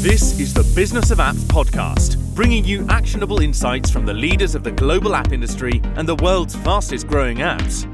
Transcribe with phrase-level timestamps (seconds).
[0.00, 4.64] This is the Business of Apps podcast, bringing you actionable insights from the leaders of
[4.64, 7.84] the global app industry and the world's fastest growing apps.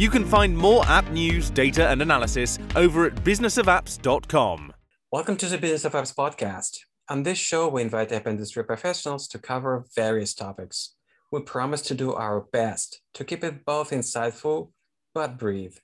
[0.00, 4.72] You can find more app news, data, and analysis over at businessofapps.com.
[5.12, 6.78] Welcome to the Business of Apps podcast.
[7.10, 10.94] On this show, we invite app industry professionals to cover various topics.
[11.30, 14.70] We promise to do our best to keep it both insightful
[15.12, 15.82] but brief.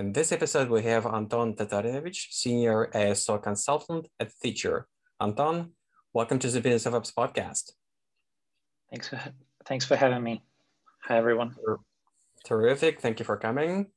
[0.00, 4.84] In this episode, we have Anton Tatarynovich, Senior ASO Consultant at Phiture.
[5.20, 5.72] Anton,
[6.14, 7.72] welcome to the Business of Apps podcast.
[8.88, 9.20] Thanks for,
[9.66, 10.42] thanks for having me.
[11.04, 11.54] Hi, everyone.
[12.46, 13.02] Terrific.
[13.02, 13.88] Thank you for coming.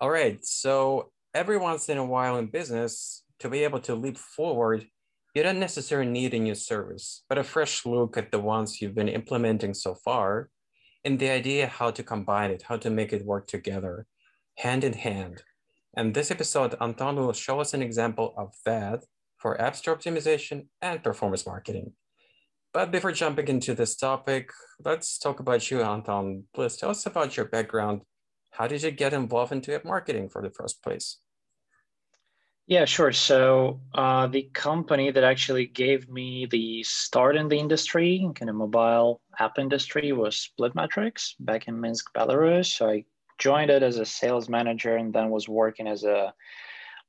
[0.00, 0.38] All right.
[0.44, 4.86] So, every once in a while in business, to be able to leap forward,
[5.34, 8.94] you don't necessarily need a new service, but a fresh look at the ones you've
[8.94, 10.50] been implementing so far
[11.04, 14.06] and the idea how to combine it, how to make it work together
[14.62, 15.42] hand in hand.
[15.96, 19.04] And this episode, Anton will show us an example of that
[19.36, 21.92] for App Store optimization and performance marketing.
[22.72, 24.50] But before jumping into this topic,
[24.84, 26.44] let's talk about you, Anton.
[26.54, 28.02] Please tell us about your background.
[28.52, 31.18] How did you get involved into app marketing for the first place?
[32.68, 33.12] Yeah, sure.
[33.12, 38.56] So uh, the company that actually gave me the start in the industry, kind of
[38.56, 42.66] mobile app industry, was SplitMetrics back in Minsk, Belarus.
[42.76, 43.04] So I
[43.42, 46.32] joined it as a sales manager and then was working as a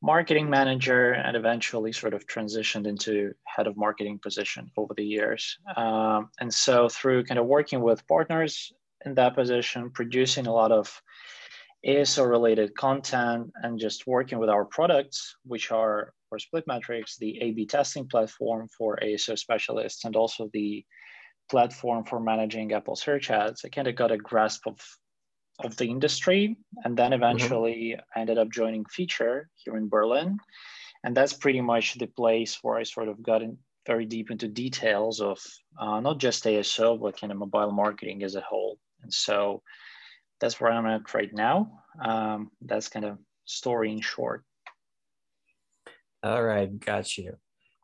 [0.02, 5.58] marketing manager and eventually sort of transitioned into head of marketing position over the years.
[5.78, 8.74] Um, and so through kind of working with partners
[9.06, 11.02] in that position, producing a lot of
[11.86, 17.68] ASO related content and just working with our products, which are for SplitMetrics, the A-B
[17.68, 20.84] testing platform for ASO specialists and also the
[21.52, 24.80] platform for managing Apple search ads, I kind of got a grasp of
[25.60, 26.58] of the industry.
[26.84, 27.24] And then mm-hmm.
[27.24, 28.20] eventually mm-hmm.
[28.20, 30.40] Ended up joining Phiture here in Berlin.
[31.04, 34.48] And that's pretty much the place where I sort of got in very deep into
[34.48, 35.40] details of
[35.78, 38.78] uh, not just ASO, but kind of mobile marketing as a whole.
[39.02, 39.62] And so
[40.40, 41.72] that's where I'm at right now.
[42.04, 44.44] Um, that's kind of story in short.
[46.24, 47.36] All right, got you.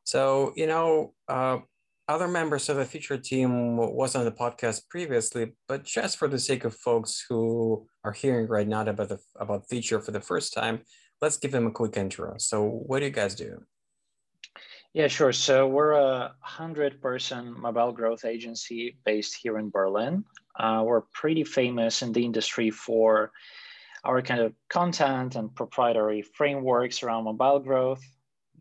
[0.06, 1.60] So, you know, uh,
[2.10, 6.40] other members of the Phiture team was on the podcast previously, but just for the
[6.40, 10.52] sake of folks who are hearing right now about the about Phiture for the first
[10.52, 10.82] time,
[11.22, 12.34] let's give them a quick intro.
[12.40, 13.60] So, what do you guys do?
[14.92, 15.32] Yeah, sure.
[15.32, 20.26] So we're a hundred person mobile growth agency based here in Berlin.
[20.60, 23.32] Uh, we're pretty famous in the industry for
[24.04, 28.02] our kind of content and proprietary frameworks around mobile growth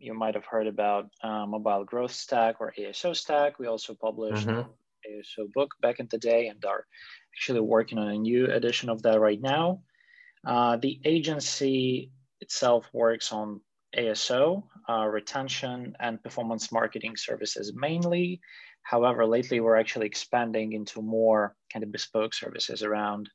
[0.01, 3.59] you might have heard about uh, Mobile Growth Stack or ASO Stack.
[3.59, 4.69] We also published mm-hmm.
[5.09, 6.85] ASO book back in the day and are
[7.35, 9.81] actually working on a new edition of that right now.
[10.45, 12.11] Uh, the agency
[12.41, 13.61] itself works on
[13.97, 18.39] ASO, uh, retention, and performance marketing services mainly.
[18.83, 23.29] However, lately we're actually expanding into more kind of bespoke services around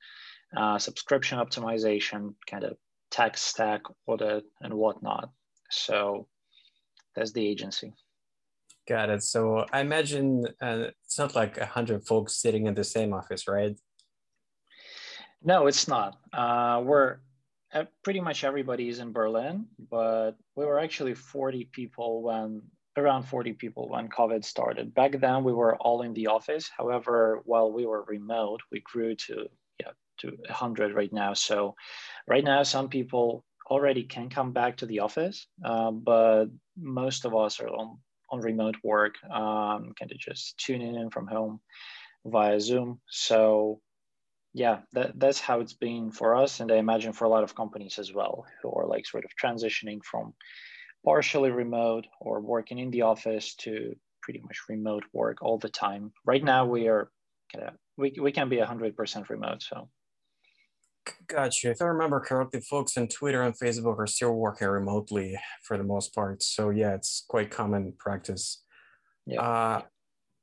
[0.56, 2.76] uh, subscription optimization, kind of
[3.10, 5.30] tech stack audit, and whatnot.
[5.70, 6.28] So
[7.14, 7.94] that's the agency.
[8.86, 9.22] Got it.
[9.22, 13.48] So I imagine uh, it's not like a hundred folks sitting in the same office,
[13.48, 13.78] right?
[15.42, 16.18] No, it's not.
[16.32, 17.18] Uh, we're
[17.72, 22.62] uh, pretty much everybody is in Berlin, but we were actually 40 people when
[22.96, 24.94] around 40 people when COVID started.
[24.94, 26.70] Back then, we were all in the office.
[26.76, 29.46] However, while we were remote, we grew to
[29.80, 31.34] yeah to 100 right now.
[31.34, 31.74] So,
[32.28, 37.34] right now, some people already can come back to the office, uh, but most of
[37.34, 37.98] us are on,
[38.30, 41.60] on remote work, um, kind of just tuning in from home
[42.26, 43.00] via Zoom.
[43.08, 43.80] So
[44.52, 46.60] yeah, that, that's how it's been for us.
[46.60, 49.30] And I imagine for a lot of companies as well, who are like sort of
[49.42, 50.34] transitioning from
[51.04, 56.12] partially remote or working in the office to pretty much remote work all the time.
[56.24, 57.10] Right now we are
[57.52, 59.62] kind of, we, we can be 100% remote.
[59.62, 59.88] So
[61.26, 61.70] Gotcha.
[61.70, 65.84] If I remember correctly, folks on Twitter and Facebook are still working remotely for the
[65.84, 66.42] most part.
[66.42, 68.62] So yeah, it's quite common practice.
[69.26, 69.40] Yeah.
[69.40, 69.82] Uh,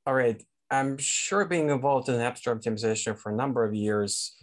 [0.06, 0.42] all right.
[0.70, 4.36] I'm sure being involved in App Store optimization for a number of years,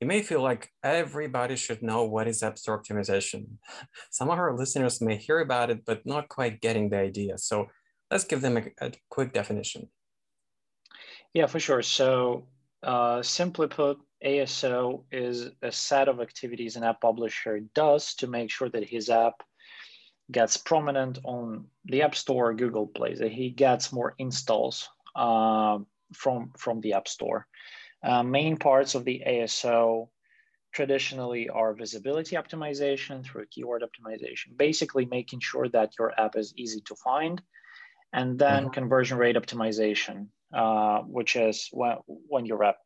[0.00, 3.46] you may feel like everybody should know what is Store optimization.
[4.10, 7.38] Some of our listeners may hear about it, but not quite getting the idea.
[7.38, 7.68] So
[8.10, 9.88] let's give them a, a quick definition.
[11.34, 11.82] Yeah, for sure.
[11.82, 12.48] So
[12.82, 18.50] uh, simply put, ASO is a set of activities an app publisher does to make
[18.50, 19.42] sure that his app
[20.30, 25.78] gets prominent on the App Store, Google Play, that he gets more installs uh,
[26.14, 27.46] from, from the App Store.
[28.02, 30.08] Uh, main parts of the ASO
[30.72, 36.80] traditionally are visibility optimization through keyword optimization, basically making sure that your app is easy
[36.80, 37.42] to find
[38.12, 38.72] and then mm-hmm.
[38.72, 42.76] conversion rate optimization, uh, which is when, when your app,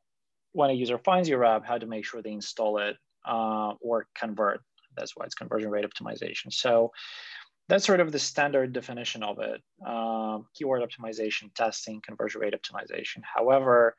[0.57, 2.97] when a user finds your app, how to make sure they install it
[3.29, 4.61] uh, or convert.
[4.97, 6.51] That's why it's conversion rate optimization.
[6.51, 6.93] So
[7.69, 9.61] that's sort of the standard definition of it.
[9.87, 13.21] Uh, keyword optimization, testing, conversion rate optimization.
[13.23, 13.97] However,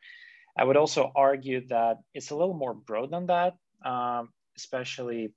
[0.57, 3.53] I would also argue that it's a little more broad than that,
[3.85, 5.33] um, especially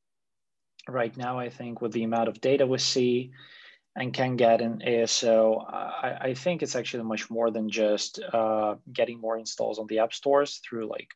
[0.88, 3.32] right now, I think with the amount of data we see
[3.96, 8.76] and can get in ASO, I, I think it's actually much more than just uh,
[8.92, 11.08] getting more installs on the app stores through like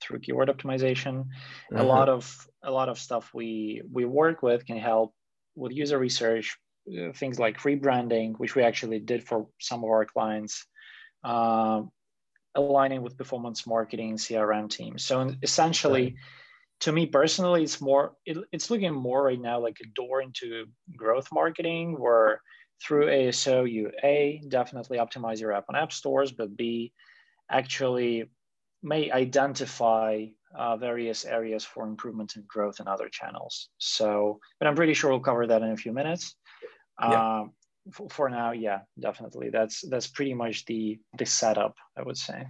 [0.00, 1.24] through keyword optimization.
[1.24, 1.78] Mm-hmm.
[1.78, 5.14] A lot of a lot of stuff we we work with can help
[5.54, 10.04] with user research, uh, things like rebranding, which we actually did for some of our
[10.04, 10.66] clients,
[11.24, 11.82] uh,
[12.54, 15.04] aligning with performance marketing CRM teams.
[15.04, 16.04] So essentially.
[16.04, 16.14] Right
[16.82, 20.66] to me personally, it's more it, it's looking more right now like a door into
[20.96, 22.40] growth marketing, where
[22.82, 26.92] through ASO you a definitely optimize your app on app stores, but b
[27.50, 28.28] actually
[28.82, 30.26] may identify
[30.58, 33.68] uh, various areas for improvement and growth in other channels.
[33.78, 36.34] So, but I'm pretty sure we'll cover that in a few minutes.
[37.00, 37.40] Yeah.
[37.40, 37.52] Um,
[37.92, 39.50] for, for now, yeah, definitely.
[39.50, 42.44] That's that's pretty much the the setup, I would say.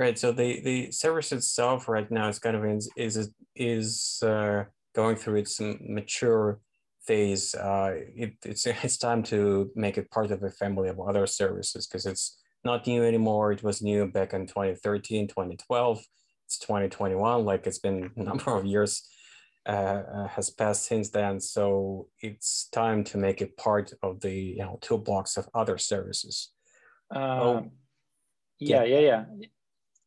[0.00, 0.18] Right.
[0.18, 4.64] So the the service itself right now is kind of in, is is uh,
[4.94, 6.58] going through its mature
[7.06, 7.54] phase.
[7.54, 11.86] Uh, it, it's it's time to make it part of a family of other services
[11.86, 13.52] because it's not new anymore.
[13.52, 15.98] It was new back in 2013, 2012.
[16.46, 17.44] It's 2021.
[17.44, 19.06] Like it's been a number of years
[19.68, 21.40] uh, uh, has passed since then.
[21.40, 26.52] So it's time to make it part of the you know toolbox of other services.
[27.14, 27.70] Um, oh,
[28.60, 29.24] yeah, yeah, yeah.
[29.38, 29.48] yeah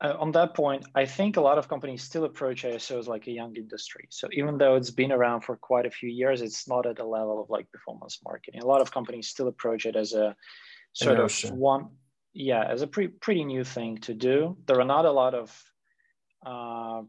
[0.04, 3.28] uh, on that point, I think a lot of companies still approach ASO as like
[3.28, 4.08] a young industry.
[4.10, 7.06] So even though it's been around for quite a few years, it's not at the
[7.06, 8.62] level of like performance marketing.
[8.62, 10.36] A lot of companies still approach it as a
[10.92, 11.88] sort of one,
[12.34, 14.58] yeah, as a pre- pretty new thing to do.
[14.68, 15.64] There are not a lot of,
[16.46, 17.04] uh,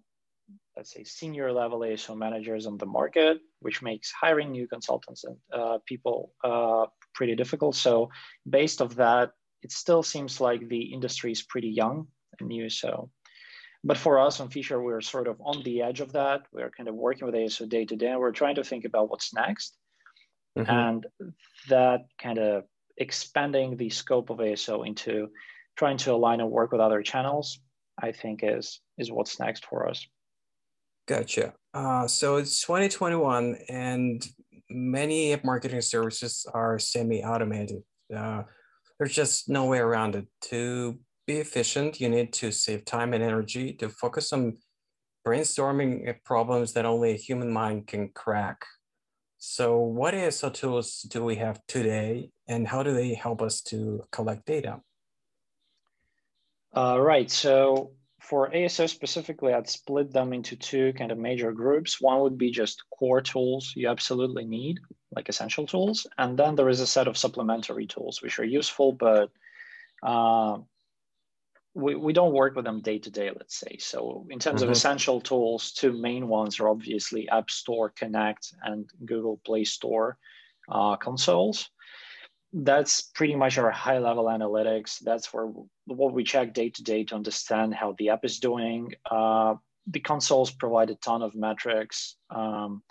[0.77, 5.37] let's say, senior level ASO managers on the market, which makes hiring new consultants and
[5.53, 7.75] uh, people uh, pretty difficult.
[7.75, 8.11] So
[8.49, 9.33] based of that,
[9.63, 12.07] it still seems like the industry is pretty young
[12.41, 12.69] and new.
[12.69, 13.11] So,
[13.83, 16.43] but for us on Phiture, we're sort of on the edge of that.
[16.53, 18.11] We're kind of working with ASO day to day.
[18.11, 19.77] And we're trying to think about what's next.
[20.59, 20.71] Mm-hmm.
[20.71, 21.07] And
[21.69, 22.65] that kind of
[22.97, 25.29] expanding the scope of ASO into
[25.77, 27.59] trying to align and work with other channels,
[28.01, 30.07] I think is is what's next for us.
[31.07, 31.53] Gotcha.
[31.75, 34.25] Uh, so it's 2021, and
[34.71, 37.83] many marketing services are semi-automated.
[38.15, 38.45] Uh,
[38.99, 40.27] there's just no way around it.
[40.51, 44.59] To be efficient, you need to save time and energy to focus on
[45.27, 48.65] brainstorming problems that only a human mind can crack.
[49.39, 54.05] So what ASO tools do we have today and how do they help us to
[54.11, 54.81] collect data?
[56.75, 62.01] Uh, right, so for ASO specifically, I'd split them into two kind of major groups.
[62.01, 64.81] One would be just core tools you absolutely need,
[65.15, 66.07] like essential tools.
[66.17, 69.31] And then there is a set of supplementary tools, which are useful, but
[70.03, 70.59] uh,
[71.75, 73.77] we, we don't work with them day to day, let's say.
[73.79, 74.71] So in terms mm-hmm.
[74.71, 80.17] of essential tools, two main ones are obviously App Store Connect and Google Play Store
[80.71, 81.69] uh, consoles.
[82.53, 85.01] That's pretty much our high level analytics.
[85.01, 85.51] That's where
[85.87, 88.93] what we check day to day to understand how the app is doing.
[89.11, 89.57] Uh,
[89.89, 92.15] the consoles provide a ton of metrics.
[92.31, 92.83] Um,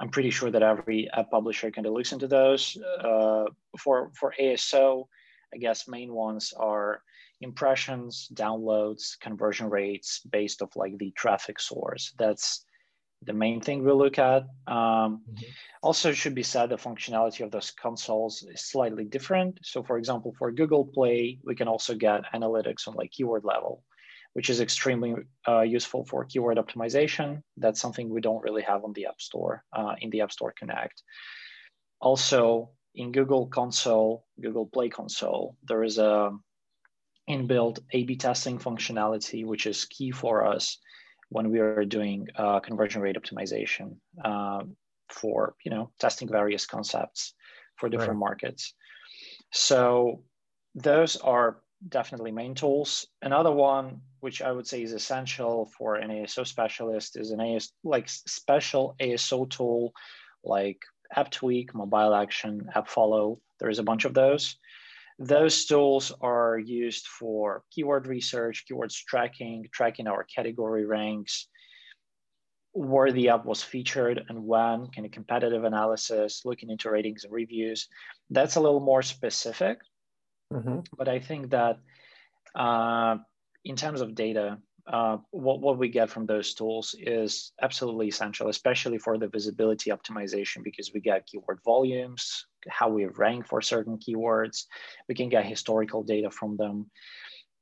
[0.00, 2.76] I'm pretty sure that every app publisher can look into those.
[3.00, 3.44] Uh,
[3.78, 5.04] for for ASO,
[5.54, 7.00] I guess main ones are
[7.40, 12.12] impressions, downloads, conversion rates based off like the traffic source.
[12.18, 12.64] That's
[13.22, 14.42] the main thing we look at.
[14.66, 15.44] Um, mm-hmm.
[15.82, 19.58] Also, should be said the functionality of those consoles is slightly different.
[19.62, 23.82] So, for example, for Google Play, we can also get analytics on like keyword level,
[24.34, 25.14] which is extremely
[25.48, 27.42] uh, useful for keyword optimization.
[27.56, 30.54] That's something we don't really have on the App Store uh, in the App Store
[30.58, 31.02] Connect.
[32.00, 36.30] Also, in Google Console, Google Play Console, there is a
[37.28, 40.78] inbuilt A/B testing functionality, which is key for us
[41.28, 44.62] when we are doing uh, conversion rate optimization uh,
[45.08, 47.34] for you know testing various concepts
[47.76, 48.28] for different right.
[48.28, 48.74] markets.
[49.52, 50.22] So
[50.74, 53.06] those are definitely main tools.
[53.22, 57.72] Another one, which I would say is essential for an ASO specialist, is an AS
[57.84, 59.92] like special ASO tool
[60.44, 60.78] like
[61.14, 63.38] AppTweak, Mobile Action, AppFollow.
[63.60, 64.56] There's a bunch of those.
[65.18, 71.48] Those tools are used for keyword research, keywords tracking, tracking our category ranks.
[72.76, 77.32] where the app was featured and when, kind of competitive analysis, looking into ratings and
[77.32, 77.88] reviews.
[78.28, 79.78] That's a little more specific.
[80.52, 80.80] Mm-hmm.
[80.96, 81.78] But I think that
[82.54, 83.16] uh,
[83.64, 88.48] in terms of data, uh, what, what we get from those tools is absolutely essential,
[88.48, 93.98] especially for the visibility optimization, because we get keyword volumes, how we rank for certain
[93.98, 94.64] keywords.
[95.08, 96.90] We can get historical data from them,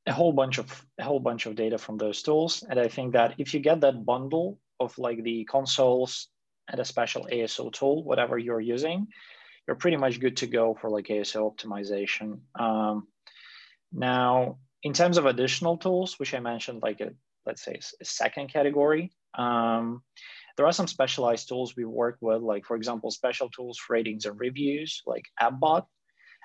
[0.07, 2.63] a whole bunch of a whole bunch of data from those tools.
[2.69, 6.29] And I think that if you get that bundle of like the consoles
[6.69, 9.07] and a special ASO tool, whatever you're using,
[9.67, 12.41] you're pretty much good to go for like ASO optimization.
[12.59, 13.09] Um,
[13.93, 17.11] now, in terms of additional tools, which I mentioned, like a,
[17.47, 20.03] let's say a second category, um,
[20.57, 24.27] there are some specialized tools we work with, like for example, special tools for ratings
[24.27, 25.87] and reviews, like AppBot.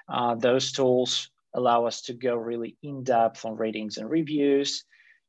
[0.07, 4.85] Uh, those tools allow us to go really in depth on ratings and reviews,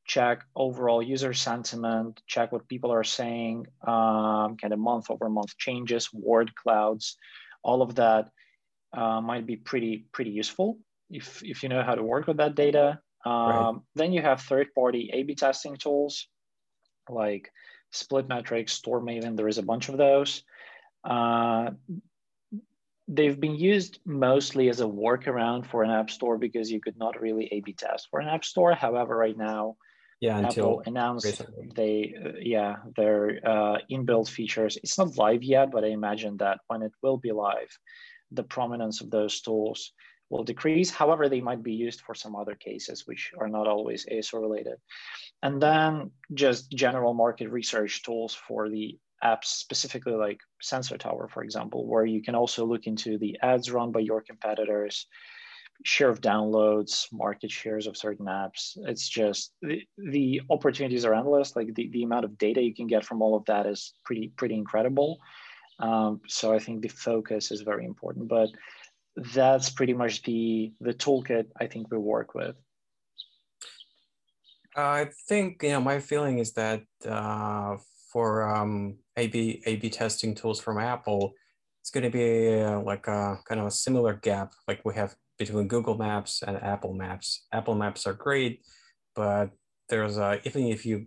[0.06, 5.56] check overall user sentiment, check what people are saying, um, kind of month over month
[5.58, 7.16] changes, word clouds,
[7.62, 8.30] all of that
[8.92, 10.78] uh, might be pretty pretty useful
[11.10, 13.00] if, if you know how to work with that data.
[13.24, 13.74] Um, right.
[13.96, 16.28] Then you have third-party A/B testing tools
[17.08, 17.50] like
[17.92, 19.36] SplitMetrics, StoreMaven.
[19.36, 20.42] There is a bunch of those.
[21.04, 21.70] Uh,
[23.08, 27.20] they've been used mostly as a workaround for an app store because you could not
[27.20, 28.74] really A/B test for an app store.
[28.74, 29.76] However, right now,
[30.20, 31.72] yeah, Apple announced recently.
[31.74, 34.78] they uh, yeah their uh, inbuilt features.
[34.82, 37.70] It's not live yet, but I imagine that when it will be live,
[38.30, 39.92] the prominence of those tools
[40.30, 40.90] will decrease.
[40.90, 44.78] However, they might be used for some other cases which are not always ASO related.
[45.42, 51.42] And then just general market research tools for the apps, specifically like Sensor Tower, for
[51.42, 55.06] example, where you can also look into the ads run by your competitors,
[55.84, 58.76] share of downloads, market shares of certain apps.
[58.86, 61.56] It's just the, the opportunities are endless.
[61.56, 64.32] Like the, the amount of data you can get from all of that is pretty,
[64.36, 65.18] pretty incredible.
[65.78, 68.28] Um, so I think the focus is very important.
[68.28, 68.50] But
[69.16, 72.56] that's pretty much the the toolkit I think we work with.
[74.76, 77.76] I think you know my feeling is that uh,
[78.12, 81.34] for um, A/B A/B testing tools from Apple,
[81.80, 85.14] it's going to be uh, like a kind of a similar gap like we have
[85.38, 87.46] between Google Maps and Apple Maps.
[87.52, 88.62] Apple Maps are great,
[89.16, 89.50] but
[89.88, 91.06] there's a, even if you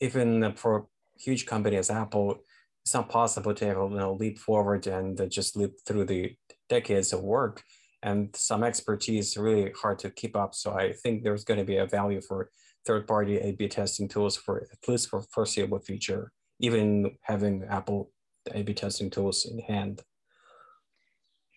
[0.00, 0.82] even for a
[1.20, 2.40] huge company as Apple,
[2.84, 6.34] it's not possible to have, you know, leap forward and just leap through the
[6.68, 7.62] decades of work
[8.02, 10.54] and some expertise really hard to keep up.
[10.54, 12.50] So I think there's going to be a value for
[12.86, 18.12] third-party A/B testing tools for at least for foreseeable future, even having Apple
[18.52, 20.02] A/B testing tools in hand.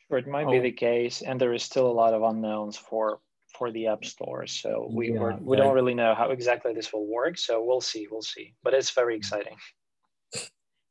[0.08, 0.52] Sure, it might oh.
[0.52, 3.20] be the case, and there is still a lot of unknowns for
[3.58, 4.48] for the app store.
[4.48, 7.38] So we yeah, we don't really know how exactly this will work.
[7.38, 8.56] So we'll see, we'll see.
[8.64, 9.58] But it's very exciting.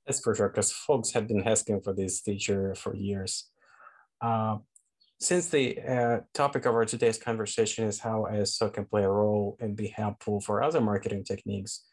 [0.07, 3.50] That's for sure, because folks have been asking for this feature for years.
[4.21, 4.59] Uh,
[5.21, 9.57] since the uh, topic of our today's conversation is how ASO can play a role
[9.61, 11.85] and be helpful for other marketing techniques,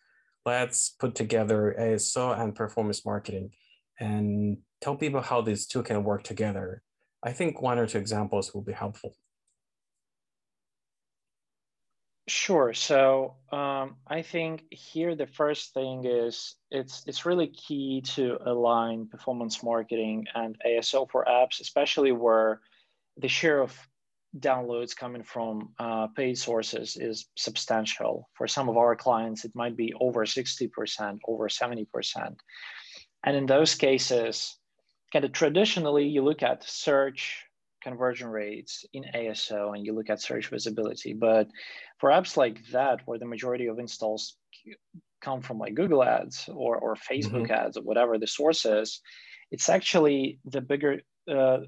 [0.46, 3.51] let's put together ASO and performance marketing
[4.00, 6.84] and tell people how these two can work together.
[7.24, 9.15] I think one or two examples will be helpful.
[12.27, 12.74] Sure.
[12.74, 19.07] So um, I think here the first thing is it's it's really key to align
[19.07, 22.60] performance marketing and ASO for apps, especially where
[23.15, 23.74] the share of
[24.38, 28.29] downloads coming from uh, paid sources is substantial.
[28.34, 32.36] For some of our clients, it might be over 60%, over 70%.
[33.24, 34.57] And in those cases,
[35.13, 37.47] kind of traditionally, you look at search
[37.81, 41.13] conversion rates in ASO and you look at search visibility.
[41.13, 41.48] But
[42.00, 44.36] for apps like that, where the majority of installs
[45.22, 47.53] come from like Google ads or, or Facebook mm-hmm.
[47.53, 49.01] ads or whatever the source is,
[49.51, 51.60] it's actually the bigger uh,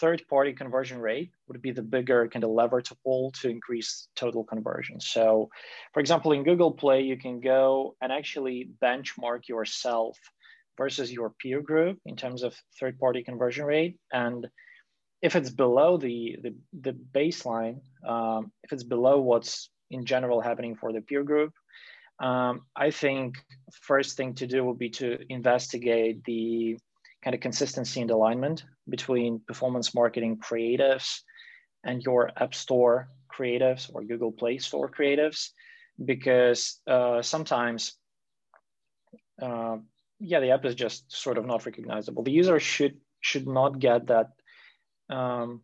[0.00, 4.08] third party conversion rate would be the bigger kind of lever to pull to increase
[4.14, 5.00] total conversion.
[5.00, 5.48] So,
[5.92, 10.18] for example, in Google Play, you can go and actually benchmark yourself
[10.78, 13.96] versus your peer group in terms of third party conversion rate.
[14.12, 14.46] And
[15.22, 20.74] if it's below the the, the baseline, um, if it's below what's in general happening
[20.74, 21.52] for the peer group,
[22.20, 23.36] um, I think
[23.82, 26.78] first thing to do would be to investigate the
[27.22, 31.20] kind of consistency and alignment between performance marketing creatives
[31.84, 35.50] and your App Store creatives or Google Play Store creatives,
[36.04, 37.94] because uh, sometimes,
[39.40, 39.76] uh,
[40.18, 42.24] yeah, the app is just sort of not recognizable.
[42.24, 44.30] The user should should not get that
[45.12, 45.60] um,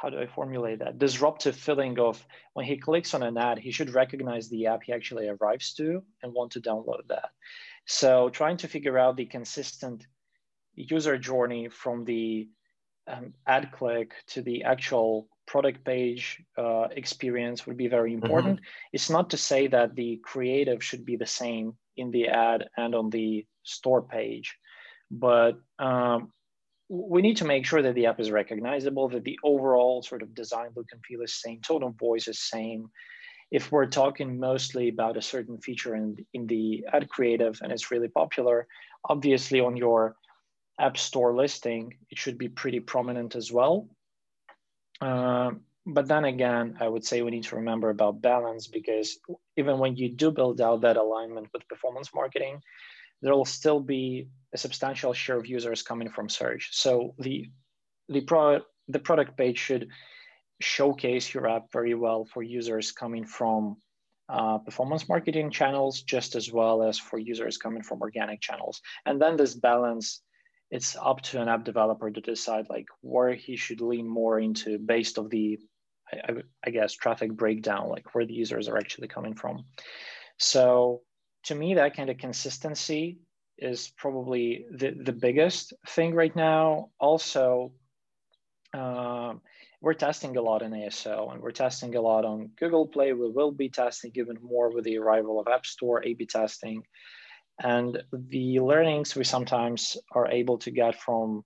[0.00, 0.98] how do I formulate that?
[0.98, 2.24] Disruptive feeling of
[2.54, 6.02] when he clicks on an ad, he should recognize the app he actually arrives to
[6.22, 7.30] and want to download that.
[7.86, 10.06] So trying to figure out the consistent
[10.74, 12.48] user journey from the
[13.06, 18.24] um, ad click to the actual product page uh, experience would be very mm-hmm.
[18.24, 18.56] important.
[18.56, 18.92] Mm-hmm.
[18.92, 22.94] It's not to say that the creative should be the same in the ad and
[22.94, 24.56] on the store page,
[25.10, 26.32] but um,
[26.94, 30.34] we need to make sure that the app is recognizable, that the overall sort of
[30.34, 32.90] design look and feel is same, tone of voice is same.
[33.50, 37.90] If we're talking mostly about a certain feature in, in the ad creative and it's
[37.90, 38.66] really popular,
[39.08, 40.16] obviously on your
[40.78, 43.88] app store listing, it should be pretty prominent as well.
[45.00, 45.52] Uh,
[45.86, 49.18] but then again, I would say we need to remember about balance because
[49.56, 52.60] even when you do build out that alignment with performance marketing,
[53.22, 56.70] there will still be a substantial share of users coming from search.
[56.72, 57.50] So the
[58.08, 59.88] the product the product page should
[60.60, 63.76] showcase your app very well for users coming from
[64.28, 68.80] uh, performance marketing channels, just as well as for users coming from organic channels.
[69.04, 70.22] And then this balance,
[70.70, 74.78] it's up to an app developer to decide like where he should lean more into
[74.78, 75.58] based of the,
[76.12, 79.64] I, I guess, traffic breakdown, like where the users are actually coming from.
[80.38, 81.02] So
[81.44, 83.18] to me, that kind of consistency
[83.58, 86.90] is probably the, the biggest thing right now.
[86.98, 87.72] Also,
[88.74, 89.40] um,
[89.80, 93.12] we're testing a lot in ASO and we're testing a lot on Google Play.
[93.12, 96.84] We will be testing even more with the arrival of App Store, A B testing.
[97.62, 101.44] And the learnings we sometimes are able to get from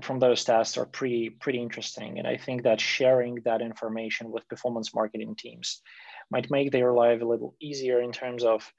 [0.00, 4.48] from those tests are pretty pretty interesting and i think that sharing that information with
[4.48, 5.82] performance marketing teams
[6.30, 8.72] might make their life a little easier in terms of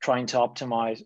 [0.00, 1.02] trying to optimize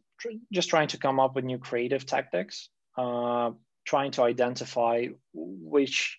[0.53, 3.51] just trying to come up with new creative tactics, uh,
[3.85, 6.19] trying to identify which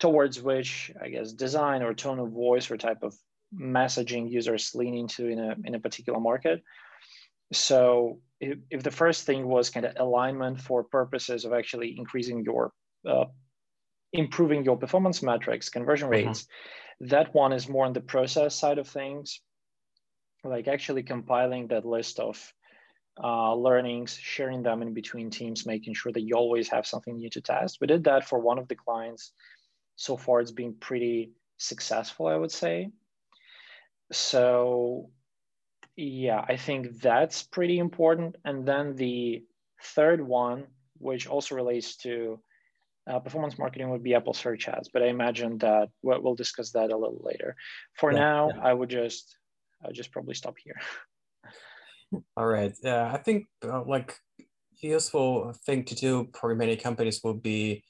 [0.00, 3.14] towards which I guess design or tone of voice or type of
[3.54, 6.62] messaging users lean into in a in a particular market.
[7.52, 12.42] So if, if the first thing was kind of alignment for purposes of actually increasing
[12.44, 12.72] your
[13.08, 13.24] uh,
[14.12, 16.26] improving your performance metrics, conversion mm-hmm.
[16.28, 17.06] rates, mm-hmm.
[17.06, 19.40] that one is more on the process side of things,
[20.42, 22.52] like actually compiling that list of
[23.22, 27.30] uh, learnings, sharing them in between teams, making sure that you always have something new
[27.30, 27.78] to test.
[27.80, 29.32] We did that for one of the clients.
[29.96, 32.90] So far, it's been pretty successful, I would say.
[34.10, 35.10] So,
[35.96, 38.36] yeah, I think that's pretty important.
[38.44, 39.44] And then the
[39.82, 40.66] third one,
[40.98, 42.40] which also relates to
[43.06, 44.88] uh, performance marketing, would be Apple Search Ads.
[44.88, 47.56] But I imagine that we'll, discuss that a little later.
[47.94, 48.62] For yeah, now, yeah.
[48.62, 49.36] I would just,
[49.84, 50.80] I'll just probably stop here.
[52.36, 52.74] All right.
[52.82, 54.16] Yeah, I think uh, like
[54.80, 57.84] useful thing to do for many companies will be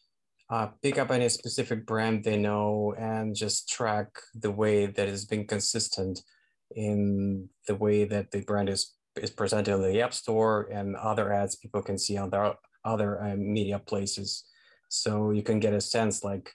[0.50, 5.24] uh, pick up any specific brand they know and just track the way that has
[5.24, 6.20] been consistent
[6.76, 11.32] in the way that the brand is is presented in the app store and other
[11.32, 12.54] ads people can see on their
[12.84, 14.44] other uh, media places.
[14.88, 16.50] So you can get a sense like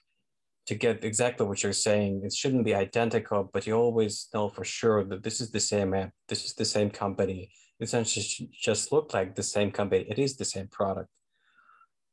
[0.66, 4.64] to get exactly what you're saying it shouldn't be identical but you always know for
[4.64, 7.50] sure that this is the same app this is the same company.
[7.80, 11.08] Essentially just look like the same company it is the same product.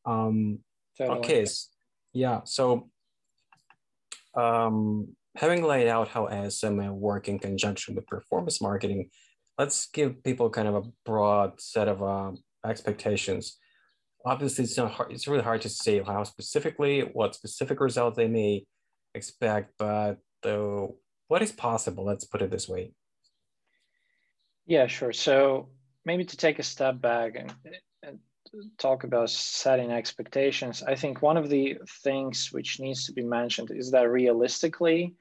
[0.06, 0.60] Um
[0.98, 1.20] totally.
[1.20, 1.46] okay
[2.14, 2.90] yeah so
[4.36, 9.10] um having laid out how asm work in conjunction with performance marketing
[9.58, 12.32] let's give people kind of a broad set of uh,
[12.68, 13.58] expectations.
[14.26, 18.28] Obviously it's not hard, it's really hard to say how specifically what specific results they
[18.28, 18.66] may
[19.14, 20.96] expect but though
[21.28, 22.06] what is possible?
[22.06, 22.92] Let's put it this way.
[24.66, 25.14] Yeah sure.
[25.14, 25.70] So
[26.06, 27.54] maybe to take a step back and,
[28.04, 28.20] and
[28.78, 33.70] talk about setting expectations i think one of the things which needs to be mentioned
[33.72, 35.14] is that realistically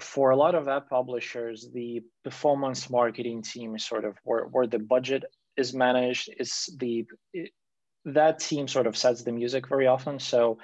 [0.00, 4.66] for a lot of app publishers the performance marketing team is sort of where, where
[4.66, 5.24] the budget
[5.56, 7.06] is managed is the
[8.04, 10.18] that team sort of sets the music very often.
[10.18, 10.58] So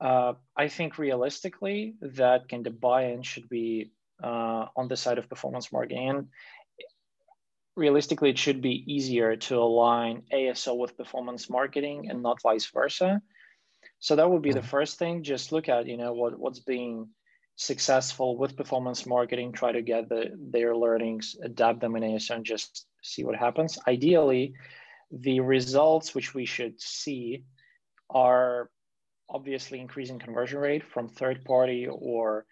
[0.00, 5.28] uh, I think realistically that kind of buy-in should be uh, on the side of
[5.28, 6.08] performance marketing.
[6.08, 6.26] And
[7.76, 13.22] realistically, it should be easier to align ASO with performance marketing and not vice versa.
[14.00, 14.68] So that would be the mm-hmm.
[14.68, 15.22] first thing.
[15.22, 17.08] Just look at you know what what's being
[17.56, 19.52] successful with performance marketing.
[19.52, 23.78] Try to get the their learnings, adapt them in ASO, and just see what happens.
[23.86, 24.54] Ideally,
[25.10, 27.44] the results which we should see
[28.10, 28.70] are
[29.28, 32.46] obviously increasing conversion rate from third party or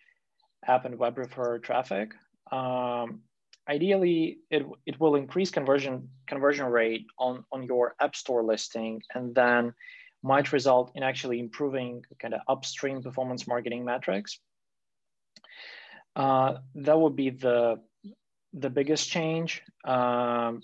[0.67, 2.13] app and web referrer traffic.
[2.51, 3.21] Um,
[3.69, 9.03] ideally, it, it will increase conversion conversion rate on, on your app store listing.
[9.15, 9.75] And then
[10.23, 14.39] might result in actually improving kind of upstream performance marketing metrics.
[16.15, 17.81] Uh, that would be the
[18.53, 19.63] the biggest change.
[19.85, 20.63] Um,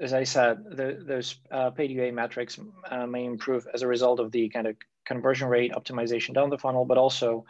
[0.00, 2.58] as I said, the, those uh, paid UA metrics
[2.90, 6.58] uh, may improve as a result of the kind of conversion rate optimization down the
[6.58, 7.44] funnel, but also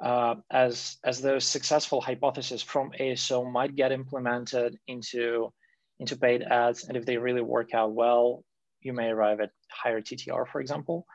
[0.00, 5.52] uh, as as those successful hypotheses from ASO might get implemented into
[5.98, 8.44] into paid ads, and if they really work out well,
[8.80, 11.06] you may arrive at higher TTR, for example.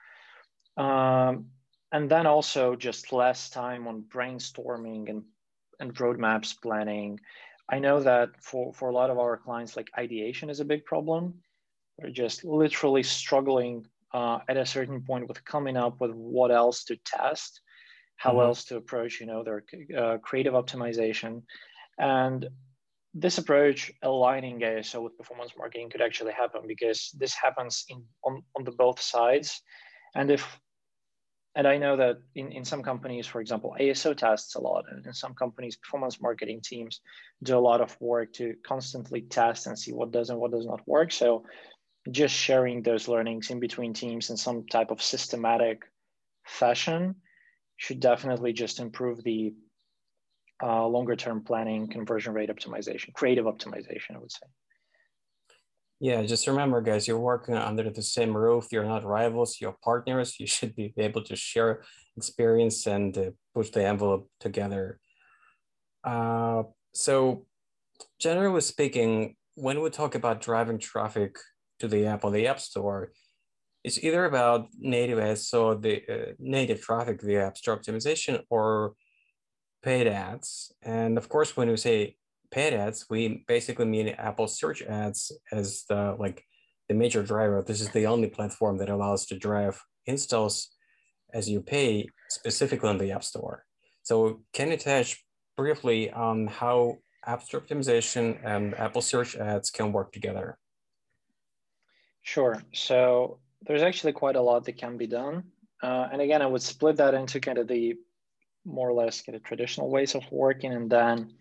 [0.78, 1.48] Um,
[1.92, 5.24] and then also just less time on brainstorming and,
[5.80, 7.20] and roadmaps planning.
[7.70, 10.86] I know that for, for a lot of our clients, like ideation is a big
[10.86, 11.34] problem.
[11.98, 16.84] They're just literally struggling uh, at a certain point with coming up with what else
[16.86, 17.62] to test,
[18.18, 18.42] how mm-hmm.
[18.42, 19.64] else to approach, you know, their
[19.98, 21.44] uh, creative optimization.
[21.98, 22.48] And
[23.14, 28.44] this approach aligning ASO with performance marketing could actually happen because this happens in on,
[28.56, 29.62] on the both sides.
[30.16, 30.60] And if
[31.58, 35.04] and I know that in, in some companies, for example, ASO tests a lot, and
[35.04, 37.02] in some companies, performance marketing teams
[37.42, 40.68] do a lot of work to constantly test and see what does and what does
[40.68, 41.12] not work.
[41.12, 41.46] So
[42.12, 45.82] just sharing those learnings in between teams in some type of systematic
[46.46, 47.16] fashion
[47.76, 49.56] should definitely just improve the
[50.62, 54.46] uh, longer term planning, conversion rate optimization, creative optimization, I would say.
[56.00, 58.68] Yeah, just remember, guys, you're working under the same roof.
[58.72, 60.36] You're not rivals, you're partners.
[60.40, 61.84] You should be able to share
[62.16, 65.00] experience and uh, push the envelope together.
[66.04, 67.46] Uh, so,
[68.20, 71.38] generally speaking, when we talk about driving traffic
[71.80, 73.12] to the app on the App Store,
[73.84, 78.94] it's either about native ads, so the uh, native traffic via App Store optimization, or
[79.82, 80.72] paid ads.
[80.84, 82.18] And of course, when we say
[82.52, 86.44] paid ads, we basically mean Apple search ads as the like
[86.88, 87.62] the major driver.
[87.62, 90.70] This is the only platform that allows to drive installs
[91.34, 93.66] as you pay specifically on the App Store.
[94.04, 95.24] So can you touch
[95.58, 100.58] briefly on how App Store optimization and Apple search ads can work together?
[102.22, 102.62] Sure.
[102.74, 105.44] So there's actually quite a lot that can be done.
[105.84, 107.96] Uh, and again, I would split that into kind of the
[108.66, 111.34] more or less kind of traditional ways of working and then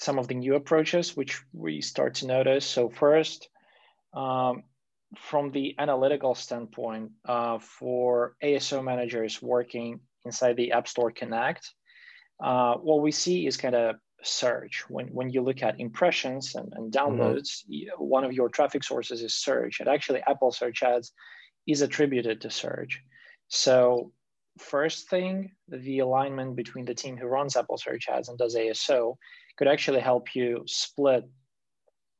[0.00, 3.48] some of the new approaches which we start to notice so first
[4.14, 4.62] um,
[5.16, 11.72] from the analytical standpoint uh, for aso managers working inside the app store connect
[12.42, 16.72] uh, what we see is kind of search when, when you look at impressions and,
[16.74, 17.20] and mm-hmm.
[17.20, 17.88] downloads mm-hmm.
[17.98, 21.12] one of your traffic sources is search and actually apple search ads
[21.66, 23.00] is attributed to search
[23.48, 24.12] so
[24.58, 29.16] first thing, the alignment between the team who runs Apple Search Ads and does ASO
[29.60, 31.28] could actually help you split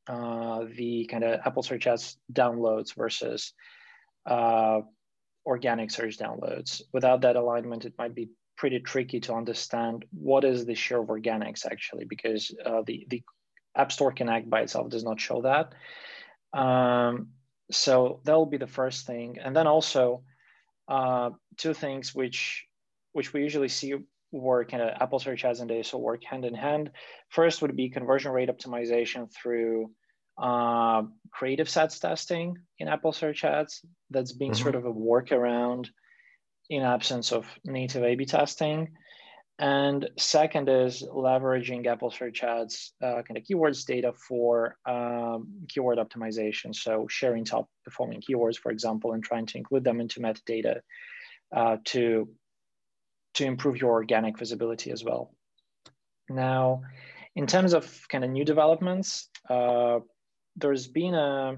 [0.07, 3.53] uh, the kind of Apple Search Ads downloads versus
[4.27, 4.81] uh,
[5.43, 6.83] organic search downloads.
[6.93, 11.07] Without that alignment, it might be pretty tricky to understand what is the share of
[11.07, 13.23] organics actually, because uh, the, the
[13.75, 15.73] App Store Connect by itself does not show that.
[16.53, 17.29] Um,
[17.71, 19.39] so that'll be the first thing.
[19.43, 20.21] And then also,
[20.87, 22.67] uh, two things which
[23.13, 23.95] which we usually see
[24.31, 26.91] work of Apple Search Ads and ASO work hand in hand.
[27.29, 29.91] First would be conversion rate optimization through
[30.37, 33.81] uh, creative sets testing in Apple Search Ads.
[34.09, 34.61] That's being mm-hmm.
[34.61, 35.89] sort of a workaround
[36.69, 38.89] in absence of native A/B testing.
[39.59, 45.99] And second is leveraging Apple Search Ads uh, kind of keywords data for um, keyword
[45.99, 46.73] optimization.
[46.73, 50.79] So sharing top performing keywords, for example, and trying to include them into metadata
[51.55, 52.27] uh, to,
[53.35, 55.33] to improve your organic visibility as well.
[56.29, 56.83] Now,
[57.35, 59.99] in terms of kind of new developments, uh,
[60.55, 61.57] there's been a,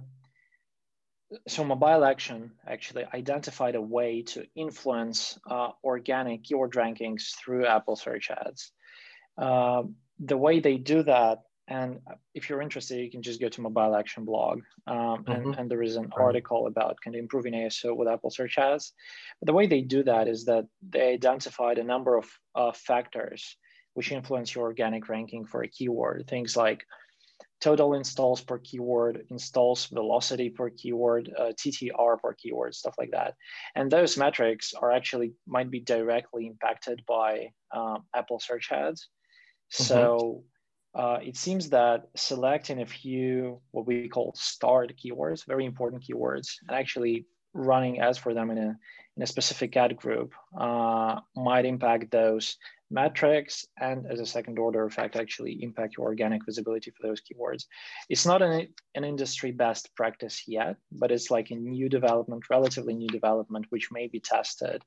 [1.48, 7.96] so mobile action actually identified a way to influence uh, organic keyword rankings through Apple
[7.96, 8.72] search ads.
[9.38, 9.84] Uh,
[10.20, 11.99] the way they do that, and
[12.34, 15.32] if you're interested, you can just go to mobile action blog, um, mm-hmm.
[15.32, 18.93] and, and, there is an article about kind of improving ASO with Apple search ads.
[19.39, 23.56] But the way they do that is that they identified a number of uh, factors
[23.93, 26.84] which influence your organic ranking for a keyword, things like
[27.62, 33.36] total installs per keyword, installs velocity per keyword, uh, TTR per keyword, stuff like that.
[33.76, 39.08] And those metrics are actually might be directly impacted by um, Apple search ads.
[39.73, 39.84] Mm-hmm.
[39.84, 40.43] So
[40.96, 46.58] uh, it seems that selecting a few what we call starred keywords, very important keywords,
[46.68, 48.78] and actually running ads for them in a
[49.16, 52.58] in a specific ad group uh, might impact those
[52.90, 57.66] metrics and as a second order effect actually impact your organic visibility for those keywords.
[58.10, 62.94] It's not an, an industry best practice yet but it's like a new development relatively
[62.94, 64.84] new development which may be tested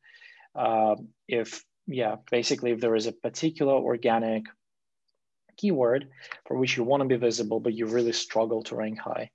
[0.56, 0.96] uh,
[1.28, 4.44] if yeah basically if there is a particular organic
[5.56, 6.08] keyword
[6.46, 9.30] for which you want to be visible but you really struggle to rank high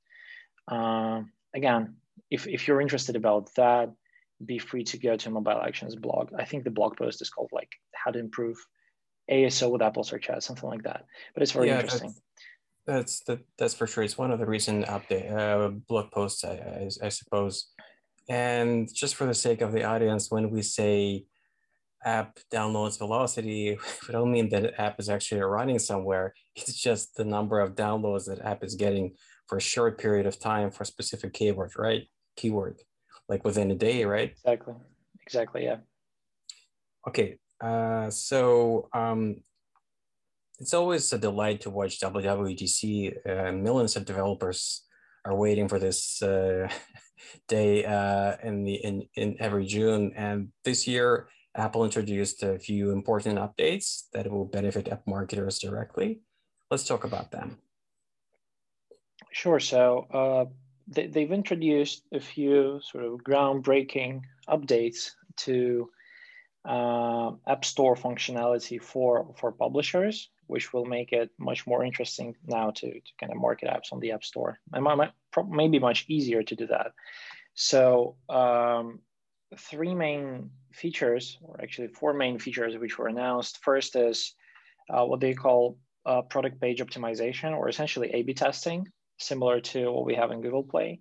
[0.71, 1.21] uh,
[1.55, 1.95] again
[2.29, 3.91] if, if you're interested about that
[4.45, 6.31] be free to go to Mobile Actions blog.
[6.37, 8.57] I think the blog post is called like how to improve
[9.29, 11.05] ASO with Apple Search Ads, something like that.
[11.33, 12.13] But it's very yeah, interesting.
[12.85, 14.03] That's that's, that's for sure.
[14.03, 17.67] It's one of the recent update uh, blog posts, I, I, I suppose.
[18.29, 21.25] And just for the sake of the audience, when we say
[22.05, 26.33] app downloads velocity, we don't mean that app is actually running somewhere.
[26.55, 29.15] It's just the number of downloads that app is getting
[29.47, 32.03] for a short period of time for a specific keyword, right?
[32.37, 32.79] Keyword
[33.31, 34.31] like within a day, right?
[34.31, 34.73] Exactly.
[35.25, 35.63] Exactly.
[35.63, 35.77] Yeah.
[37.07, 37.37] Okay.
[37.63, 39.37] Uh, so um,
[40.59, 42.83] it's always a delight to watch WWDC.
[43.25, 44.83] Uh, millions of developers
[45.25, 46.67] are waiting for this uh,
[47.47, 50.11] day uh, in the in, in every June.
[50.15, 56.21] And this year, Apple introduced a few important updates that will benefit app marketers directly.
[56.69, 57.57] Let's talk about them.
[59.31, 59.59] Sure.
[59.59, 60.45] So uh,
[60.87, 65.89] they, have introduced a few sort of groundbreaking updates to
[66.65, 72.71] uh, App Store functionality for, for publishers, which will make it much more interesting now
[72.71, 74.59] to, to kind of market apps on the App Store.
[74.73, 74.85] And
[75.49, 76.91] maybe much easier to do that.
[77.53, 78.99] So, um,
[79.57, 83.59] three main features, or actually four main features, which were announced.
[83.63, 84.35] First is
[84.89, 88.87] uh, what they call uh, product page optimization, or essentially A B testing
[89.17, 90.99] similar to what we have in Google Play.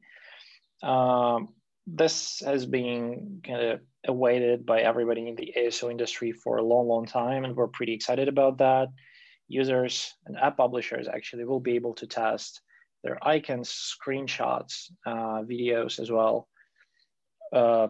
[0.83, 1.49] Um,
[1.87, 6.87] this has been kind of awaited by everybody in the ASO industry for a long,
[6.87, 8.89] long time, and we're pretty excited about that.
[9.49, 12.61] Users and app publishers actually will be able to test
[13.03, 16.49] their icons, screenshots, uh, videos as well.
[17.53, 17.89] Uh,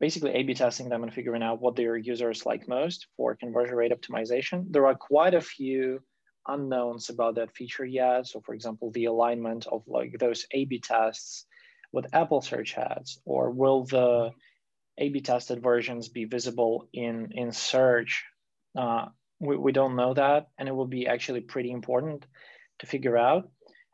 [0.00, 3.92] basically, A/B testing them and figuring out what their users like most for conversion rate
[3.92, 4.64] optimization.
[4.70, 6.00] There are quite a few
[6.46, 8.26] unknowns about that feature yet.
[8.26, 11.46] So for example, the alignment of like those A-B tests
[11.92, 14.30] with Apple search ads, or will the
[14.98, 18.24] A-B tested versions be visible in, in search?
[18.76, 19.06] Uh,
[19.38, 22.26] we, we don't know that, and it will be actually pretty important
[22.78, 23.50] to figure out.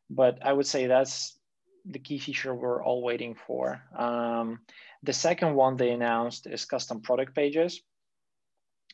[0.08, 1.38] But I would say that's
[1.84, 3.82] the key feature we're all waiting for.
[3.96, 4.60] Um,
[5.06, 7.80] the second one they announced is custom product pages.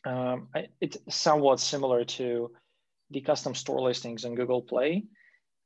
[0.05, 0.47] Um,
[0.79, 2.51] it's somewhat similar to
[3.09, 5.05] the custom store listings in Google Play.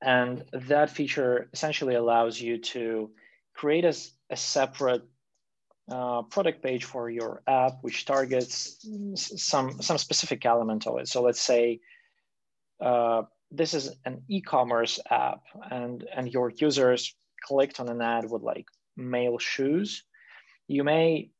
[0.02, 3.12] And that feature essentially allows you to
[3.56, 3.96] create a,
[4.30, 5.04] a separate
[5.92, 11.08] uh, product page for your app, which targets some, some specific element of it.
[11.08, 11.80] So let's say
[12.80, 18.44] uh, this is an e-commerce app and, and your users clicked on an ad with
[18.44, 20.04] like male shoes.
[20.68, 21.32] You may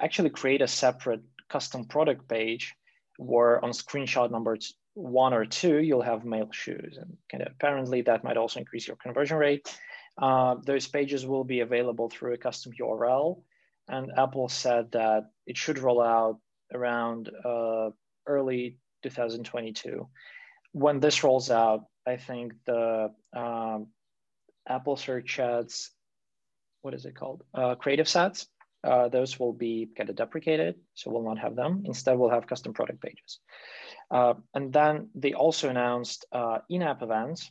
[0.00, 2.74] actually create a separate custom product page
[3.18, 4.56] where on screenshot number
[4.94, 6.98] one or two, you'll have male shoes.
[7.00, 9.76] And kind of apparently that might also increase your conversion rate.
[10.16, 13.42] Uh, those pages will be available through a custom URL.
[13.88, 16.38] And Apple said that it should roll out
[16.72, 17.90] around uh,
[18.26, 20.08] early 2022.
[20.72, 23.88] When this rolls out, I think the um,
[24.66, 25.90] Apple search ads,
[26.82, 27.42] what is it called?
[27.52, 28.46] Uh, creative sets,
[28.84, 30.76] uh, those will be kind of deprecated.
[30.94, 31.82] So we'll not have them.
[31.86, 33.40] Instead, we'll have custom product pages.
[34.10, 37.50] Uh, and then they also announced uh, in-app events.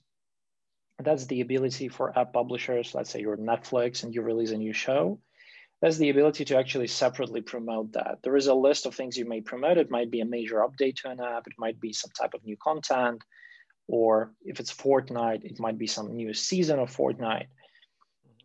[0.99, 4.73] That's the ability for app publishers, let's say you're Netflix and you release a new
[4.73, 5.19] show.
[5.81, 8.19] That's the ability to actually separately promote that.
[8.23, 9.77] There is a list of things you may promote.
[9.77, 11.47] It might be a major update to an app.
[11.47, 13.21] It might be some type of new content.
[13.87, 17.47] Or if it's Fortnite, it might be some new season of Fortnite.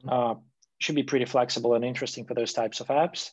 [0.04, 0.08] Mm-hmm.
[0.08, 0.34] Uh,
[0.78, 3.30] should be pretty flexible and interesting for those types of apps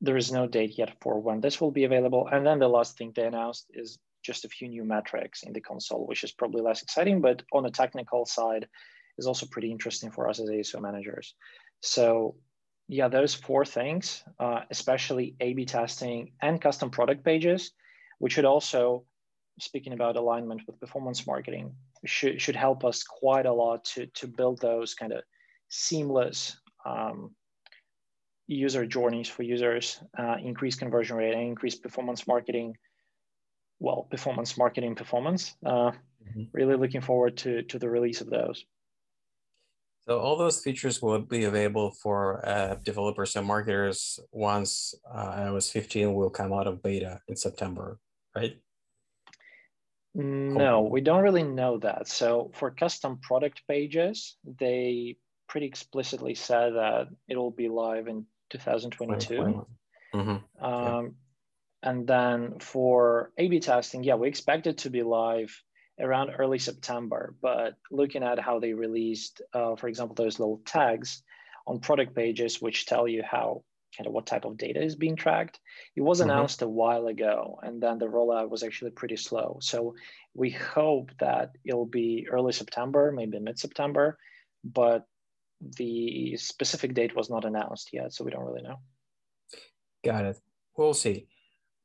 [0.00, 2.28] there is no date yet for when this will be available.
[2.30, 5.60] And then the last thing they announced is just a few new metrics in the
[5.60, 8.68] console, which is probably less exciting, but on the technical side
[9.18, 11.34] is also pretty interesting for us as ASO managers.
[11.80, 12.36] So
[12.88, 17.72] yeah, those four things, uh, especially A-B testing and custom product pages,
[18.18, 19.04] which should also,
[19.58, 21.74] speaking about alignment with performance marketing,
[22.04, 25.22] should, should help us quite a lot to, to build those kind of
[25.68, 27.30] seamless um,
[28.46, 32.76] user journeys for users, uh, increase conversion rate, and increase performance marketing.
[33.80, 35.54] Well, performance marketing performance.
[35.64, 36.44] Uh, mm-hmm.
[36.52, 38.64] Really looking forward to to the release of those.
[40.08, 45.70] So all those features will be available for uh, developers and marketers once uh, iOS
[45.72, 47.98] 15 will come out of beta in September,
[48.36, 48.56] right?
[50.14, 52.06] No, we don't really know that.
[52.08, 55.16] So for custom product pages, they
[55.48, 59.64] pretty explicitly said that it will be live in 2022.
[60.14, 60.20] Mm-hmm.
[60.20, 61.02] Um, yeah.
[61.82, 65.54] And then for A/B testing, yeah, we expect it to be live
[66.00, 67.34] around early September.
[67.40, 71.22] But looking at how they released, uh, for example, those little tags
[71.66, 73.62] on product pages, which tell you how
[73.96, 75.58] kind of what type of data is being tracked,
[75.94, 76.30] it was mm-hmm.
[76.30, 79.58] announced a while ago, and then the rollout was actually pretty slow.
[79.60, 79.94] So
[80.34, 84.18] we hope that it'll be early September, maybe mid September,
[84.64, 85.06] but
[85.60, 88.76] the specific date was not announced yet, so we don't really know.
[90.04, 90.38] Got it.
[90.76, 91.26] We'll see.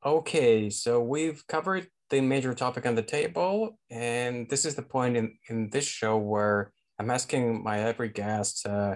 [0.05, 5.15] Okay, so we've covered the major topic on the table, and this is the point
[5.15, 8.95] in, in this show where I'm asking my every guest uh,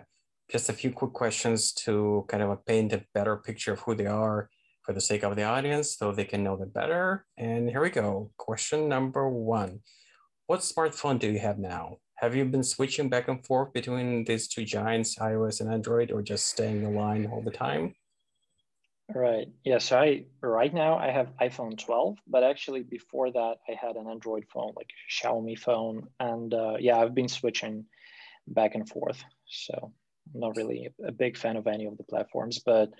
[0.49, 4.05] just a few quick questions to kind of paint a better picture of who they
[4.05, 4.49] are
[4.83, 7.25] for the sake of the audience so they can know them better.
[7.37, 8.31] And here we go.
[8.37, 9.79] Question number one
[10.45, 11.97] What smartphone do you have now?
[12.15, 16.21] Have you been switching back and forth between these two giants, iOS and Android, or
[16.21, 17.95] just staying in line all the time?
[19.13, 19.47] Right.
[19.63, 19.77] Yeah.
[19.77, 24.07] So I right now I have iPhone 12, but actually before that I had an
[24.09, 27.85] Android phone, like Xiaomi phone, and uh, yeah, I've been switching
[28.47, 29.23] back and forth.
[29.47, 29.91] So
[30.33, 32.91] I'm not really a big fan of any of the platforms, but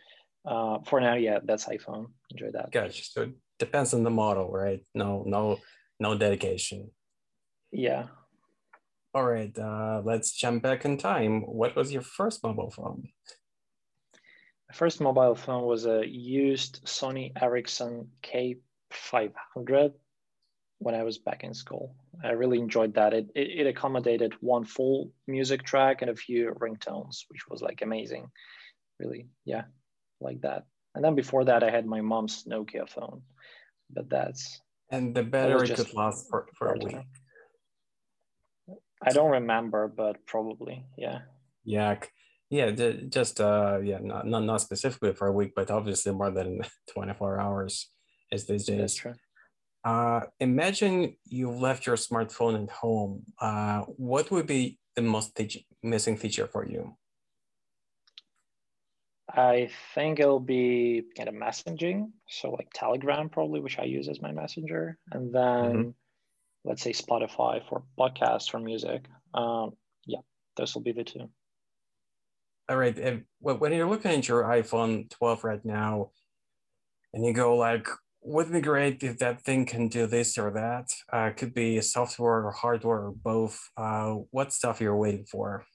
[0.45, 2.08] uh, for now, yeah, that's iPhone.
[2.32, 2.71] Enjoy that.
[2.71, 3.04] Gotcha.
[3.04, 4.86] So it depends on the model, right?
[4.93, 5.58] No, no,
[5.99, 6.91] no dedication.
[7.71, 8.08] Yeah.
[9.15, 9.58] All right.
[9.58, 11.43] Uh, let's jump back in time.
[11.43, 13.08] What was your first mobile phone?
[14.67, 19.93] My first mobile phone was a used Sony Ericsson K500
[20.80, 21.95] when I was back in school.
[22.21, 23.13] I really enjoyed that.
[23.13, 27.84] It, it, it, accommodated one full music track and a few ringtones, which was like
[27.84, 28.30] amazing.
[28.99, 29.63] Really, yeah,
[30.19, 30.65] like that.
[30.93, 33.21] And then before that, I had my mom's Nokia phone,
[33.89, 34.60] but that's.
[34.91, 36.97] And the battery could last for, for a week.
[39.01, 41.19] I don't remember, but probably, yeah.
[41.63, 41.97] Yeah,
[42.49, 42.71] yeah,
[43.10, 46.62] just uh, yeah, not, not not specifically for a week, but obviously more than
[46.93, 47.89] twenty four hours
[48.31, 48.79] is these days.
[48.79, 49.13] That's true.
[49.84, 53.23] Uh, imagine you left your smartphone at home.
[53.39, 55.39] Uh, what would be the most
[55.84, 56.95] missing feature for you?
[59.29, 62.12] I think it'll be kind of messaging.
[62.27, 64.97] So like Telegram probably, which I use as my messenger.
[65.12, 65.89] And then mm-hmm.
[66.65, 69.06] Let's say Spotify for podcasts or music.
[69.34, 69.73] Um,
[70.06, 70.19] yeah,
[70.58, 71.30] those will be the two.
[72.67, 72.97] All right.
[72.97, 76.10] And when you're looking at your iPhone 12 right now,
[77.13, 77.88] and you go like,
[78.21, 80.91] "Wouldn't be great if that thing can do this or that.
[81.13, 83.69] Uh, could be software or hardware or both.
[83.78, 85.65] Uh, what stuff you're waiting for?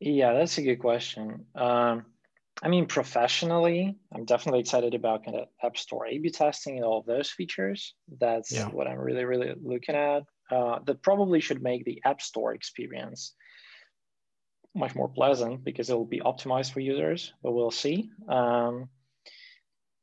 [0.00, 1.46] Yeah, that's a good question.
[1.54, 2.06] Um,
[2.62, 6.98] I mean, professionally, I'm definitely excited about kind of App Store A/B testing and all
[6.98, 7.94] of those features.
[8.20, 8.68] That's yeah.
[8.68, 10.22] what I'm really, really looking at.
[10.50, 13.34] Uh, that probably should make the App Store experience
[14.74, 17.32] much more pleasant because it will be optimized for users.
[17.42, 18.10] But we'll see.
[18.28, 18.88] Um,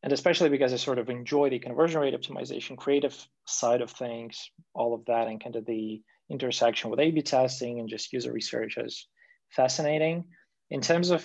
[0.04, 4.50] and especially because I sort of enjoy the conversion rate optimization, creative side of things,
[4.74, 8.78] all of that, and kind of the intersection with A/B testing and just user research
[8.78, 9.08] is
[9.50, 10.26] fascinating.
[10.70, 11.24] In terms of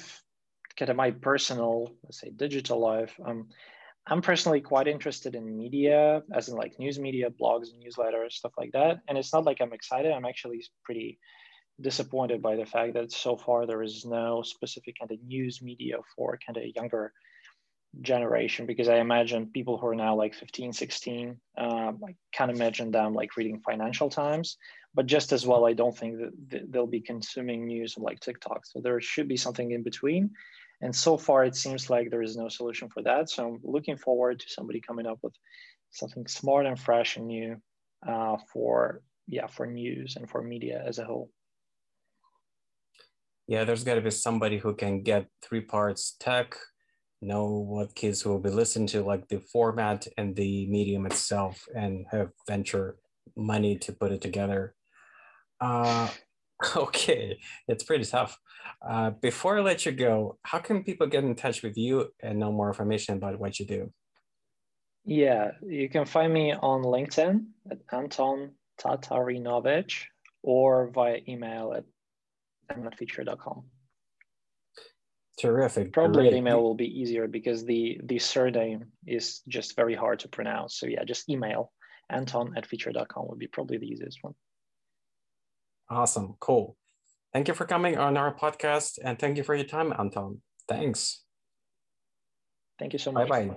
[0.76, 3.48] kind of my personal, let's say, digital life, um,
[4.08, 8.70] I'm personally quite interested in media, as in like news media, blogs, newsletters, stuff like
[8.72, 9.00] that.
[9.08, 10.12] And it's not like I'm excited.
[10.12, 11.18] I'm actually pretty
[11.80, 15.96] disappointed by the fact that so far there is no specific kind of news media
[16.14, 17.12] for kind of younger
[18.00, 22.90] generation because I imagine people who are now like 15, 16, um, I can't imagine
[22.90, 24.56] them like reading Financial Times.
[24.94, 28.64] But just as well, I don't think that they'll be consuming news on like TikTok.
[28.64, 30.30] So there should be something in between.
[30.80, 33.30] And so far, it seems like there is no solution for that.
[33.30, 35.34] So I'm looking forward to somebody coming up with
[35.90, 37.56] something smart and fresh and new
[38.06, 41.30] uh, for yeah for news and for media as a whole.
[43.48, 46.56] Yeah, there's got to be somebody who can get three parts tech,
[47.22, 52.06] know what kids will be listening to, like the format and the medium itself, and
[52.10, 52.96] have venture
[53.36, 54.74] money to put it together.
[55.60, 56.08] Uh,
[56.76, 57.38] okay,
[57.68, 58.38] it's pretty tough.
[58.86, 62.38] Uh, before I let you go, how can people get in touch with you and
[62.38, 63.92] know more information about what you do?
[65.04, 70.04] Yeah, you can find me on LinkedIn at Anton Tatarynovich
[70.42, 71.84] or via email at
[72.98, 73.64] phiture.com.
[75.38, 75.92] Terrific.
[75.92, 76.34] Probably Great.
[76.34, 80.78] email will be easier because the the surname is just very hard to pronounce.
[80.78, 81.72] So yeah, just email
[82.08, 84.34] anton at phiture.com would be probably the easiest one.
[85.88, 86.34] Awesome.
[86.40, 86.76] Cool.
[87.32, 90.40] Thank you for coming on our podcast and thank you for your time, Anton.
[90.68, 91.22] Thanks.
[92.78, 93.28] Thank you so much.
[93.28, 93.56] Bye bye.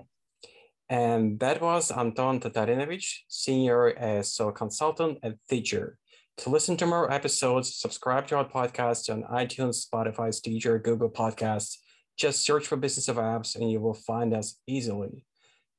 [0.89, 5.97] And that was Anton Tatarynovich, Senior uh, ASO Consultant and Phiture.
[6.37, 11.77] To listen to more episodes, subscribe to our podcast on iTunes, Spotify, Stitcher, Google Podcasts.
[12.17, 15.25] Just search for Business of Apps and you will find us easily.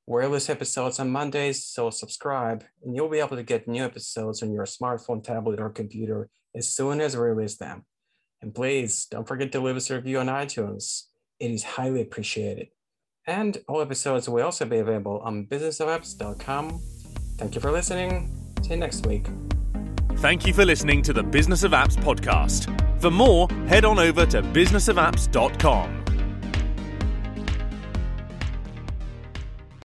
[0.07, 4.43] We release episodes on Mondays, so subscribe and you'll be able to get new episodes
[4.43, 7.85] on your smartphone, tablet, or computer as soon as we release them.
[8.43, 11.05] And please don't forget to leave us a review on iTunes.
[11.39, 12.69] It is highly appreciated.
[13.27, 16.81] And all episodes will also be available on businessofapps.com.
[17.39, 18.35] Thank you for listening.
[18.63, 19.27] See you next week.
[20.17, 23.01] Thank you for listening to the Business of Apps podcast.
[23.01, 26.00] For more, head on over to businessofapps.com.